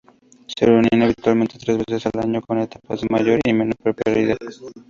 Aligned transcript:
Se 0.47 0.65
reunía 0.65 1.03
habitualmente 1.05 1.59
tres 1.59 1.77
veces 1.77 2.07
al 2.11 2.21
año, 2.23 2.41
con 2.41 2.57
etapas 2.57 3.01
de 3.01 3.07
mayor 3.11 3.39
y 3.45 3.53
menor 3.53 3.75
periodicidad. 3.93 4.37